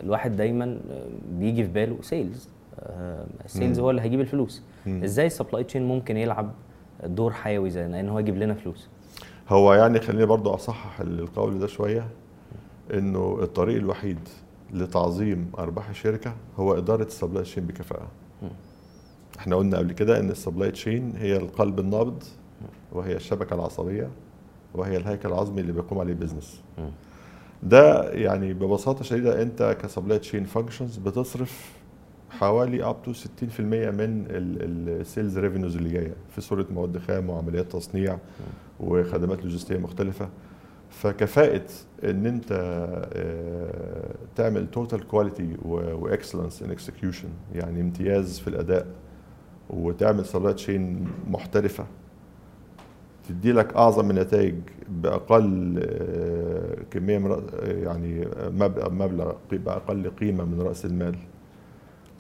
الواحد 0.04 0.36
دايما 0.36 0.80
آه، 0.92 1.08
بيجي 1.40 1.64
في 1.64 1.70
باله 1.70 1.98
sales 2.02 2.50
ال 3.46 3.51
sales. 3.51 3.80
هو 3.80 3.90
اللي 3.90 4.02
هيجيب 4.02 4.20
الفلوس. 4.20 4.64
إزاي 4.88 5.26
ال 5.26 5.31
supply 5.31 5.64
chain 5.64 5.88
ممكن 5.88 6.18
يلعب 6.18 6.52
دور 7.04 7.34
حيوي 7.34 7.70
زي 7.70 7.86
إن 7.86 8.10
هو 8.10 8.20
يجيب 8.20 8.38
لنا 8.38 8.54
فلوس 8.54 8.88
هو 9.50 9.74
يعني 9.74 10.00
خليني 10.00 10.26
برضو 10.26 10.54
أصحح 10.54 11.00
القول 11.00 11.60
ده 11.60 11.68
شوية 11.68 12.08
إنه 12.94 13.40
الطريق 13.42 13.78
الوحيد 13.78 14.20
لتعظيم 14.74 15.52
أرباح 15.60 15.90
الشركة 15.90 16.34
هو 16.58 16.78
إدارة 16.78 17.04
ال 17.04 17.10
supply 17.10 17.44
chain 17.44 17.66
بكفاءة. 17.66 18.08
إحنا 19.40 19.56
قلنا 19.56 19.78
قبل 19.78 19.94
كده 19.94 20.20
إن 20.20 20.30
ال 20.30 20.36
supply 20.36 20.72
chain 20.72 21.14
هي 21.18 21.38
القلب 21.38 21.80
النابض 21.80 22.24
وهي 22.92 23.16
الشبكة 23.16 23.54
العصبية 23.54 24.10
وهي 24.74 24.98
الهيكل 24.98 25.30
العظمي 25.30 25.62
اللي 25.62 25.72
بيقوم 25.72 26.00
عليه 26.00 26.12
ال 26.12 26.17
business. 26.17 26.62
ده 27.64 28.12
يعني 28.12 28.54
ببساطة 28.54 29.04
شديدة 29.04 29.42
أنت 29.42 29.78
ك 29.82 29.87
supply 29.87 30.20
chain 30.20 30.44
functions 30.44 30.98
بتصرف 30.98 31.77
حوالي 32.40 32.84
up 32.84 32.96
to 33.04 33.14
60% 33.14 33.20
من 33.60 34.26
ال 34.30 34.48
sales 34.48 35.38
revenues 35.40 35.78
اللي 35.78 35.90
جاية 35.90 36.14
في 36.36 36.42
صورة 36.42 36.66
مواد 36.72 36.98
خام 36.98 37.30
وعمليات 37.30 37.72
تصنيع 37.72 38.18
وخدمات 38.80 39.44
لوجستية 39.44 39.78
مختلفة. 39.78 40.30
فكفاءة 40.90 41.66
إن 42.04 42.26
أنت 42.26 42.48
آه، 43.14 44.16
تعمل 44.36 44.72
total 44.72 45.08
quality 45.08 45.58
و 45.66 45.75
excellence 45.75 46.64
in 46.64 46.72
execution 46.72 47.30
يعني 47.56 47.82
امتياز 47.82 48.40
في 48.40 48.48
الأداء 48.48 48.88
وتعمل 49.70 50.26
supply 50.26 50.54
chain 50.54 51.08
محترفة 51.28 51.86
تدي 53.30 53.52
لك 53.52 53.76
أعظم 53.76 54.12
النتائج 54.12 54.56
بأقل 54.90 55.80
آه، 55.84 56.78
كمية 56.92 57.40
يعني 57.64 58.28
مبلغ 58.90 59.34
بأقل 59.52 60.10
قيمة 60.10 60.46
من 60.46 60.62
رأس 60.62 60.86
المال. 60.86 61.16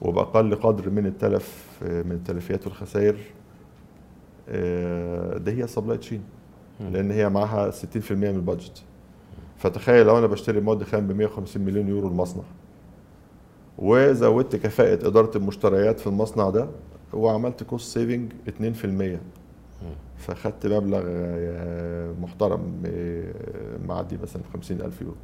وبأقل 0.01 0.55
قدر 0.55 0.89
من 0.89 1.05
التلف 1.05 1.77
من 1.81 2.11
التلفيات 2.11 2.67
والخسائر 2.67 3.15
آه، 4.49 5.37
ده 5.37 5.51
هي 5.51 5.67
supply 5.67 5.97
chain. 5.97 6.21
لأن 6.91 7.11
هي 7.11 7.29
معاها 7.29 7.71
60% 7.71 8.11
من 8.11 8.23
ال 8.35 8.41
budget. 8.41 8.83
فتخيل 9.57 10.05
لو 10.05 10.17
أنا 10.17 10.27
بشتري 10.27 10.61
مواد 10.61 10.83
خام 10.83 11.07
ب 11.07 11.11
150 11.11 11.61
مليون 11.61 11.87
يورو 11.87 12.07
المصنع 12.07 12.43
وزودت 13.77 14.55
كفاءة 14.55 15.07
إدارة 15.07 15.37
المشتريات 15.37 15.99
في 15.99 16.07
المصنع 16.07 16.49
ده 16.49 16.67
وعملت 17.13 17.63
cost 17.63 17.93
saving 17.93 18.31
2% 19.15 19.17
فخدت 20.17 20.67
مبلغ 20.67 21.01
آه، 21.07 22.13
محترم 22.21 22.81
آه، 22.85 23.33
معدي 23.87 24.17
مثلا 24.23 24.41
50 24.53 24.81
ألف 24.81 25.01
يورو. 25.01 25.15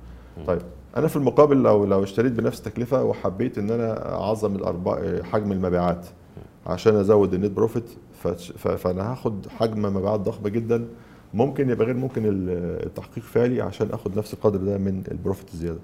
طيب 0.48 0.62
أنا 0.98 1.08
في 1.08 1.16
المقابل 1.16 1.58
لو 1.64 1.86
لو 1.86 2.04
اشتريت 2.04 2.32
بنفس 2.32 2.60
التكلفة 2.68 3.04
وحبيت 3.04 3.58
إن 3.58 3.72
أنا 3.72 4.14
أعظم 4.16 4.56
الأرباح 4.56 4.98
آه، 5.04 5.24
حجم 5.24 5.52
المبيعات 5.52 6.08
عشان 6.68 6.96
أزود 6.96 7.34
ال 7.34 7.38
net 7.38 7.52
profit 7.52 7.90
فتش- 8.24 8.52
ف- 8.52 8.68
فأنا 8.68 9.12
هاخد 9.12 9.48
حجم 9.48 9.82
مبيعات 9.96 10.20
ضخمة 10.20 10.50
جدا. 10.50 10.88
ممكن 11.34 11.70
يبقى 11.70 11.86
غير 11.86 11.96
ممكن 11.98 12.26
ال- 12.26 12.86
التحقيق 12.86 13.24
فعلي 13.24 13.62
عشان 13.62 13.90
آخد 13.92 14.18
نفس 14.18 14.34
القدر 14.34 14.60
ده 14.60 14.78
من 14.78 15.04
ال 15.12 15.18
profit 15.18 15.54
الزيادة. 15.54 15.80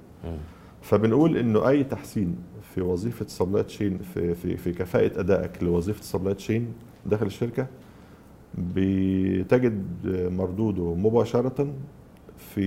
فبنقول 0.81 1.37
إنه 1.37 1.67
أي 1.69 1.83
تحسين 1.83 2.35
في 2.75 2.81
وظيفة 2.81 3.25
ال 3.25 3.31
supply 3.31 3.63
chain 3.63 3.97
في 4.13 4.35
في 4.35 4.57
في 4.57 4.71
كفاءة 4.73 5.19
أدائك 5.19 5.63
لوظيفة 5.63 5.99
ال 5.99 6.04
supply 6.04 6.33
chain 6.33 6.73
داخل 7.05 7.25
الشركة 7.25 7.67
بتجد 8.57 9.83
مردوده 10.37 10.93
مباشرة 10.93 11.67
في 12.55 12.61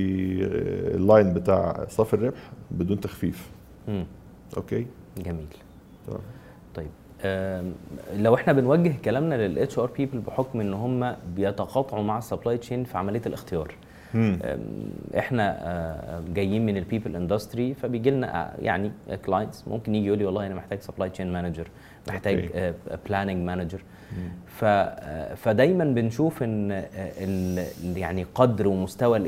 ال 0.94 1.02
line 1.02 1.34
بتاع 1.34 1.86
صافي 1.88 2.14
الربح 2.14 2.50
بدون 2.70 3.00
تخفيف. 3.00 3.50
مم. 3.88 4.04
okay؟ 4.56 4.86
جميل. 5.18 5.46
تمام. 6.06 6.20
طيب 6.74 6.90
لو 8.16 8.34
إحنا 8.34 8.52
بنوجه 8.52 8.94
كلامنا 9.04 9.46
لل 9.46 9.78
HR 9.78 9.90
people 9.96 10.18
بحكم 10.18 10.60
إن 10.60 10.74
هم 10.74 11.16
بيتقاطعوا 11.36 12.02
مع 12.02 12.18
ال 12.18 12.24
supply 12.24 12.58
chain 12.58 12.84
في 12.84 12.98
عملية 12.98 13.22
الاختيار 13.26 13.74
إحنا 15.18 15.56
آه، 15.68 16.22
جايين 16.34 16.66
من 16.66 16.76
ال 16.76 16.82
people 16.82 17.16
industry 17.16 17.74
فبيجي 17.74 18.10
لنا 18.10 18.42
آه، 18.42 18.52
يعني 18.62 18.92
clients 19.26 19.68
ممكن 19.68 19.94
يجي 19.94 20.06
يقول 20.06 20.18
لي 20.18 20.24
والله 20.24 20.46
أنا 20.46 20.54
محتاج 20.54 20.80
supply 20.80 21.10
chain 21.10 21.32
manager 21.32 21.68
محتاج. 22.08 22.50
planning 23.08 23.36
manager 23.46 23.82
آه، 24.62 25.34
فدايما 25.34 25.84
بنشوف 25.84 26.42
إن 26.42 26.72
آه، 26.72 27.66
يعني 27.96 28.26
قدر 28.34 28.68
ومستوى 28.68 29.18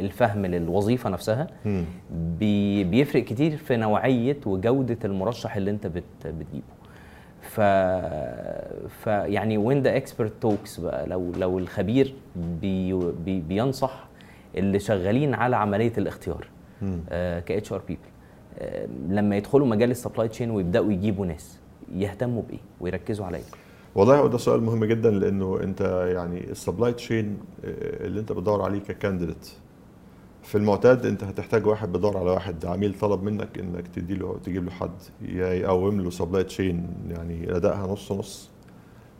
الفهم 0.00 0.46
للوظيفة 0.46 1.10
نفسها. 1.10 1.46
بيفرق 2.82 3.24
كتير 3.24 3.56
في 3.56 3.76
نوعية 3.76 4.36
وجودة 4.46 4.98
المرشح 5.04 5.56
اللي 5.56 5.70
أنت 5.70 5.86
بت 5.86 6.04
بتجيبه. 6.24 6.77
ف 7.42 7.60
ف 8.88 9.06
يعني 9.06 9.58
when 9.58 9.82
the 9.82 9.96
expert 9.96 10.32
talks 10.40 10.80
بقى 10.80 11.06
لو 11.06 11.32
لو 11.38 11.58
الخبير 11.58 12.14
بي 12.36 12.94
بي 12.94 13.40
بينصح 13.40 14.08
اللي 14.56 14.78
شغالين 14.78 15.34
على 15.34 15.56
عملية 15.56 15.92
الاختيار 15.98 16.46
مم. 16.82 17.00
ك 17.10 17.52
HR 17.52 17.82
people 17.88 18.00
لما 19.08 19.36
يدخلوا 19.36 19.66
مجال 19.66 19.90
ال 19.90 19.95
supply 19.95 20.28
chain 20.28 20.50
ويبدأوا 20.50 20.92
يجيبوا 20.92 21.26
ناس 21.26 21.58
يهتموا 21.94 22.42
بإيه 22.48 22.58
ويركزوا 22.80 23.26
على 23.26 23.36
إيه 23.36 23.42
والله 23.94 24.18
هو 24.18 24.26
ده 24.26 24.38
سؤال 24.38 24.62
مهم 24.62 24.84
جدا 24.84 25.10
لأنه 25.10 25.60
أنت 25.62 25.80
يعني 26.14 26.50
ال 26.50 26.56
supply 26.56 26.92
chain 26.92 27.38
اللي 27.64 28.20
أنت 28.20 28.32
بتدور 28.32 28.62
عليه 28.62 28.78
ك 28.80 28.87
candidate 28.87 29.48
في 30.42 30.54
المعتاد 30.58 31.06
انت 31.06 31.24
هتحتاج 31.24 31.66
واحد 31.66 31.92
بيدور 31.92 32.16
على 32.16 32.30
واحد 32.30 32.66
عميل 32.66 32.94
طلب 33.00 33.22
منك 33.22 33.58
انك 33.58 33.88
تدي 33.88 34.14
له 34.14 34.38
تجيب 34.44 34.64
له 34.64 34.70
حد 34.70 34.90
يا 35.22 35.48
يقوم 35.54 36.00
له 36.00 36.10
supply 36.10 36.44
chain 36.44 36.86
يعني 37.10 37.56
ادائها 37.56 37.86
نص 37.86 38.12
نص 38.12 38.50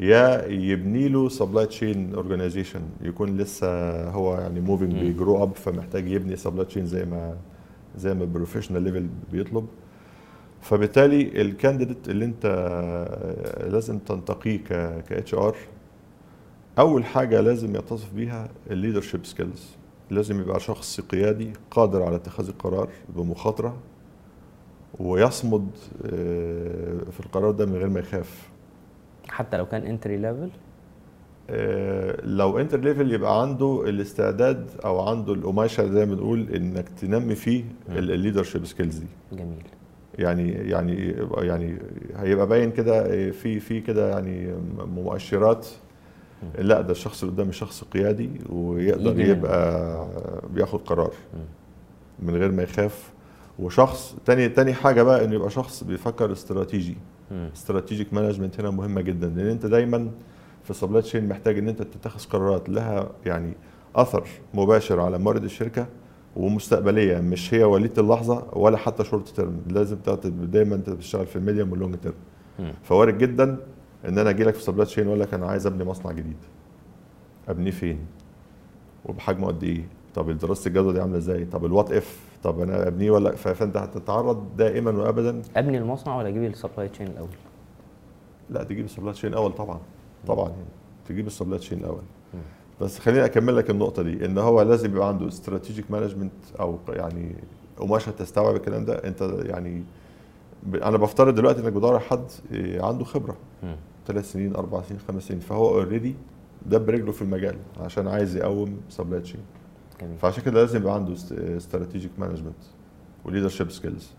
يا 0.00 0.46
يبني 0.46 1.08
له 1.08 1.28
supply 1.28 1.66
chain 1.66 2.14
organization 2.14 2.80
يكون 3.02 3.36
لسه 3.36 3.68
هو 4.10 4.34
يعني 4.38 4.60
moving. 4.60 4.92
بي 4.92 5.09
grow 5.09 5.42
up 5.42 5.54
فمحتاج 5.54 6.08
يبني 6.10 6.36
supply 6.36 6.64
chain 6.64 6.86
زي 6.86 7.04
ما 7.04 7.36
زي 7.96 8.14
ما 8.14 8.22
ال 8.22 8.27
professional 8.27 8.82
level 8.82 9.08
بيطلب 9.32 9.66
فبالتالي 10.60 11.40
ال 11.42 11.49
candidate 11.49 12.08
اللي 12.08 12.24
انت 12.24 12.46
لازم 13.70 13.98
تنتقيه 13.98 14.56
ك 14.56 15.12
HR 15.12 15.56
أول 16.78 17.04
حاجة 17.04 17.40
لازم 17.40 17.76
يتصف 17.76 18.12
بيها 18.14 18.48
ال 18.70 18.75
leadership 18.75 19.26
skills 19.26 19.77
لازم 20.10 20.40
يبقى 20.40 20.60
شخص 20.60 21.00
قيادي 21.00 21.52
قادر 21.70 22.02
على 22.02 22.16
اتخاذ 22.16 22.48
القرار 22.48 22.88
بمخاطرة 23.16 23.76
ويصمد 25.00 25.68
آه، 26.06 26.98
في 27.10 27.20
القرار 27.20 27.50
ده 27.50 27.66
من 27.66 27.74
غير 27.76 27.88
ما 27.88 28.00
يخاف. 28.00 28.48
حتى 29.28 29.56
لو 29.56 29.66
كان 29.66 29.82
entry 29.82 30.16
level 30.16 30.50
آه، 31.50 32.20
لو 32.26 32.58
entry 32.58 32.80
level 32.80 33.12
يبقى 33.12 33.40
عنده 33.42 33.84
الاستعداد 33.88 34.70
أو 34.84 35.00
عنده 35.08 35.32
القماشة 35.32 35.86
زي 35.86 36.06
ما 36.06 36.14
بنقول 36.14 36.48
إنك 36.54 36.88
تنمي 36.88 37.34
فيه 37.34 37.64
ال 37.88 37.95
leadership 37.95 38.64
skills 38.66 38.98
دي. 38.98 39.06
جميل. 39.32 39.62
يعني 40.18 40.50
يعني 40.50 41.14
يعني 41.36 41.78
هيبقى 42.16 42.46
باين 42.46 42.70
كده 42.70 43.30
في 43.30 43.60
في 43.60 43.80
كده 43.80 44.10
يعني 44.10 44.54
مؤشرات 44.94 45.66
لا 46.58 46.80
ده 46.80 46.90
الشخص 46.90 47.22
اللي 47.22 47.34
قدامي 47.34 47.52
شخص 47.52 47.84
قيادي 47.84 48.30
ويقدر. 48.48 49.20
يبقى 49.30 50.06
بياخد 50.54 50.82
قرار 50.82 51.12
من 52.22 52.36
غير 52.36 52.52
ما 52.52 52.62
يخاف. 52.62 53.12
وشخص 53.58 54.16
تاني 54.24 54.48
تاني 54.48 54.74
حاجة 54.74 55.02
بقى 55.02 55.24
انه 55.24 55.34
يبقى 55.34 55.50
شخص 55.50 55.84
بيفكر 55.84 56.32
استراتيجي. 56.32 56.96
strategic 57.32 58.14
management 58.14 58.60
هنا 58.60 58.70
مهمة 58.70 59.00
جدا 59.00 59.28
لأن 59.28 59.46
أنت 59.46 59.66
دايما 59.66 60.10
في 60.64 60.74
supply 60.74 61.02
chain 61.02 61.28
محتاج 61.28 61.58
إن 61.58 61.68
أنت 61.68 61.82
تتخذ 61.82 62.28
قرارات 62.30 62.68
لها 62.68 63.10
يعني 63.26 63.52
أثر 63.96 64.24
مباشر 64.54 65.00
على 65.00 65.18
موارد 65.18 65.44
الشركة 65.44 65.86
ومستقبلية. 66.36 67.18
مش 67.18 67.54
هي 67.54 67.64
وليده 67.64 68.02
اللحظة 68.02 68.46
ولا 68.52 68.76
حتى 68.76 69.04
short 69.04 69.28
term 69.28 69.60
لازم 69.66 69.96
دايما 70.24 70.74
أنت 70.74 70.90
بتشتغل 70.90 71.26
في 71.26 71.36
ال 71.36 71.41
medium 71.41 71.70
وال 71.72 71.79
long 71.79 71.94
term. 71.96 72.14
فوارد 72.82 73.18
جدا 73.18 73.56
إن 74.04 74.18
أنا 74.18 74.30
أجي 74.30 74.44
لك 74.44 74.54
في 74.54 74.62
supply 74.62 74.86
chain 74.86 75.06
وأقول 75.06 75.20
لك 75.20 75.34
أنا 75.34 75.46
عايز 75.46 75.66
أبني 75.66 75.84
مصنع 75.84 76.12
جديد. 76.12 76.36
أبنيه 77.48 77.70
فين؟ 77.70 77.98
وبحجمه 79.04 79.46
قد 79.46 79.64
إيه؟ 79.64 79.82
طب 80.14 80.30
دراسة 80.30 80.68
الجدوى 80.68 80.92
دي 80.92 81.00
عاملة 81.00 81.16
إزاي؟ 81.16 81.44
طب 81.44 81.64
ال 81.64 81.70
what 81.70 81.92
if 81.92 82.20
طب 82.42 82.60
أنا 82.60 82.88
أبنيه 82.88 83.10
ولا 83.10 83.36
فأنت 83.36 83.76
هتتعرض 83.76 84.56
دائما 84.56 84.90
وابدا. 84.90 85.42
أبني 85.56 85.78
المصنع 85.78 86.16
ولا 86.16 86.28
أجيب 86.28 86.44
ال 86.44 86.50
supply 86.50 86.88
chain 86.88 87.06
الأول؟ 87.06 87.28
لا 88.50 88.64
تجيب 88.64 88.84
ال 88.84 88.88
supply 88.88 89.12
chain 89.12 89.30
الأول 89.30 89.52
طبعا. 89.52 89.80
طبعا 90.26 90.48
يعني 90.48 90.62
تجيب 91.08 91.26
ال 91.26 91.31
supply 91.31 91.58
chain 91.58 91.78
الأول. 91.78 92.02
بس 92.80 92.98
خليني 92.98 93.24
أكمل 93.24 93.56
لك 93.56 93.70
النقطة 93.70 94.02
دي 94.02 94.26
إن 94.26 94.38
هو 94.38 94.62
لازم 94.62 94.90
يبقى 94.90 95.08
عنده 95.08 95.28
strategic 95.28 95.90
management 95.90 96.32
أو 96.60 96.78
يعني 96.88 97.34
قماشه 97.76 98.10
تستوعب 98.10 98.56
الكلام 98.56 98.84
ده. 98.84 98.94
أنت 98.94 99.22
يعني 99.22 99.82
أنا 100.74 100.96
بفترض 100.96 101.34
دلوقتي 101.34 101.68
انك 101.68 101.84
على 101.84 102.00
حد 102.00 102.30
عنده 102.80 103.04
خبرة. 103.04 103.36
ثلاث 104.08 104.32
سنين 104.32 104.56
أربع 104.56 104.82
سنين 104.82 105.00
خمس 105.08 105.22
سنين. 105.22 105.40
فهو 105.40 105.68
already 105.68 106.14
ده 106.66 106.78
برجله 106.78 107.12
في 107.12 107.22
المجال 107.22 107.56
عشان 107.80 108.08
عايز 108.08 108.36
يقوم 108.36 108.80
supply 108.88 109.20
chain 109.20 109.40
فعشان 110.20 110.44
كده 110.44 110.60
لازم 110.60 110.78
يبقى 110.80 110.94
عنده 110.94 111.14
strategic 111.56 112.10
management 112.18 112.62
و 113.24 113.28
leadership 113.28 113.70
skills 113.70 114.10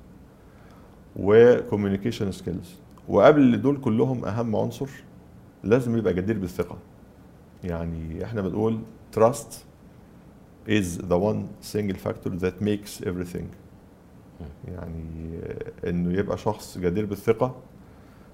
و 1.15 1.24
communication 1.24 2.32
skills 2.32 2.75
وقبل 3.08 3.62
دول 3.62 3.77
كلهم 3.77 4.25
أهم 4.25 4.55
عنصر 4.55 4.89
لازم 5.63 5.98
يبقى 5.98 6.13
جدير 6.13 6.38
بالثقة. 6.38 6.77
يعني 7.63 8.24
إحنا 8.24 8.41
بنقول 8.41 8.79
trust 9.15 9.53
is 10.67 10.98
the 10.98 11.17
one 11.17 11.65
single 11.74 11.98
factor 12.08 12.29
that 12.41 12.62
makes 12.62 13.05
everything. 13.05 13.46
يعني 14.67 15.39
إنه 15.88 16.19
يبقى 16.19 16.38
شخص 16.38 16.77
جدير 16.77 17.05
بالثقة. 17.05 17.55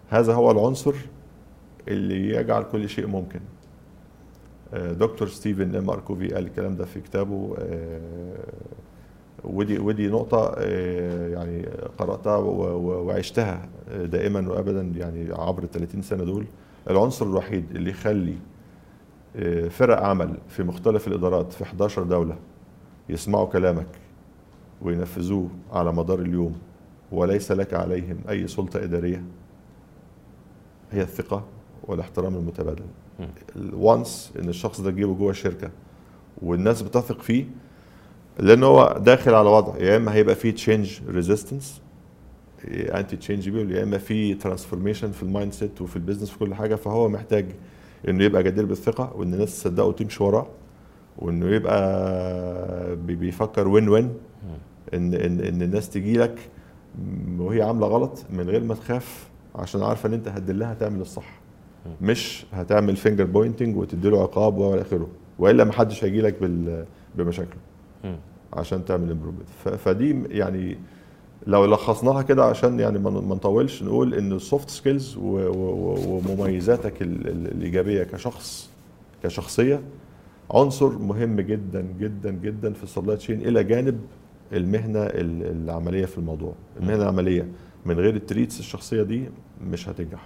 هذا 0.09 0.33
هو 0.33 0.51
العنصر 0.51 0.95
اللي 1.87 2.29
يجعل 2.29 2.63
كل 2.63 2.89
شيء 2.89 3.07
ممكن. 3.07 3.39
آه، 4.73 4.91
دكتور 4.91 5.27
ستيفن 5.27 5.75
إم 5.75 5.89
آر 5.89 6.02
كوفي 6.02 6.27
قال 6.27 6.45
الكلام 6.45 6.75
ده 6.75 6.85
في 6.85 7.01
كتابه. 7.01 7.55
آه، 7.59 7.99
ودي 9.43 9.79
ودي 9.79 10.07
نقطة 10.07 10.55
آه، 10.57 11.27
يعني 11.29 11.65
قرأتها 11.97 12.37
وعشتها 12.37 13.69
دائما 13.91 14.49
وابدا 14.49 14.81
يعني 14.81 15.33
عبر 15.33 15.63
ال 15.63 15.71
30 15.71 16.01
سنة 16.01 16.23
دول. 16.23 16.45
العنصر 16.89 17.25
الوحيد 17.25 17.75
اللي 17.75 17.89
يخلي 17.89 18.35
فرق 19.69 20.01
عمل 20.01 20.37
في 20.47 20.63
مختلف 20.63 21.07
الإدارات 21.07 21.53
في 21.53 21.63
11 21.63 22.03
دولة 22.03 22.37
يسمعوا 23.09 23.45
كلامك 23.45 23.87
وينفذوه 24.81 25.49
على 25.71 25.93
مدار 25.93 26.19
اليوم 26.19 26.55
وليس 27.11 27.51
لك 27.51 27.73
عليهم 27.73 28.17
أي 28.29 28.47
سلطة 28.47 28.83
إدارية 28.83 29.23
هي 30.91 31.01
الثقة. 31.01 31.43
والاحترام 31.87 32.35
المتبادل. 32.35 32.83
وانس 33.73 34.33
إن 34.39 34.49
الشخص 34.49 34.81
ده 34.81 34.91
تجيبه 34.91 35.13
جوه 35.15 35.29
الشركة 35.31 35.69
والناس 36.41 36.81
بتثق 36.81 37.21
فيه 37.21 37.45
لأن 38.39 38.63
هو 38.63 38.99
داخل 39.05 39.33
على 39.33 39.49
وضع 39.49 39.77
يا 39.77 39.97
إما 39.97 40.13
هيبقى 40.13 40.35
فيه 40.35 40.51
change 40.51 40.99
resistance 41.09 41.81
anti 42.71 43.17
change 43.17 43.49
بيقول 43.49 43.71
يا 43.71 43.83
إما 43.83 43.97
في 43.97 44.33
transformation 44.33 45.11
في 45.11 45.23
ال 45.23 45.53
mindset 45.53 45.81
وفي 45.81 45.95
ال 45.95 45.99
business 45.99 46.29
في 46.29 46.37
كل 46.39 46.53
حاجة 46.55 46.75
فهو 46.75 47.09
محتاج 47.09 47.45
إنه 48.09 48.23
يبقى 48.23 48.43
جدير 48.43 48.65
بالثقة 48.65 49.13
وإن 49.15 49.33
الناس 49.33 49.61
تصدقه 49.63 49.85
وتمشي 49.87 50.23
وراه 50.23 50.47
وإنه 51.17 51.45
يبقى 51.55 52.95
بي- 52.95 53.15
بيفكر 53.15 53.67
win 53.67 53.89
win 53.89 54.13
ان 54.93 55.13
ان 55.13 55.39
إن 55.39 55.61
الناس 55.61 55.89
تجي 55.89 56.17
لك 56.17 56.39
وهي 57.39 57.61
عاملة 57.61 57.87
غلط 57.87 58.25
من 58.29 58.49
غير 58.49 58.63
ما 58.63 58.73
تخاف 58.75 59.29
عشان 59.55 59.83
عارفة 59.83 60.09
إن 60.09 60.13
أنت 60.13 60.27
هتدلها 60.27 60.73
تعمل 60.73 61.01
الصح. 61.01 61.39
مش 62.01 62.45
هتعمل 62.53 62.95
finger 62.95 63.23
pointing 63.23 63.77
وتديله 63.77 64.21
عقاب 64.21 64.57
والى 64.57 64.81
آخره 64.81 65.07
وإلا 65.39 65.63
ما 65.63 65.71
حدش 65.73 66.03
هيجي 66.03 66.21
لك 66.21 66.35
بمشاكله. 67.15 67.59
عشان 68.53 68.85
تعمل 68.85 69.11
improvement 69.11 69.49
فدي 69.77 70.23
يعني 70.29 70.77
لو 71.47 71.65
لخصناها 71.65 72.21
كده 72.21 72.43
عشان 72.45 72.79
يعني 72.79 72.99
ما 72.99 73.09
نطولش 73.35 73.83
نقول 73.83 74.13
إن 74.13 74.31
ال 74.31 74.39
soft 74.39 74.69
skills 74.69 75.17
ومميزاتك 75.21 77.01
ال- 77.01 77.27
ال- 77.27 77.51
الإيجابية 77.51 78.03
كشخص 78.03 78.69
كشخصية 79.23 79.81
عنصر 80.51 80.97
مهم 80.97 81.41
جدا 81.41 81.85
جدا 81.99 82.31
جدا 82.31 82.73
في 82.73 82.83
ال 82.83 82.88
supply 82.88 83.17
chain 83.17 83.41
إلى 83.41 83.63
جانب 83.63 83.99
المهنة 84.53 84.99
ال- 84.99 85.63
العملية 85.63 86.05
في 86.05 86.17
الموضوع. 86.17 86.53
المهنة 86.79 87.01
العملية 87.03 87.47
من 87.85 87.95
غير 87.99 88.15
التريتس 88.15 88.59
الشخصية 88.59 89.03
دي 89.03 89.23
مش 89.71 89.89
هتنجح. 89.89 90.25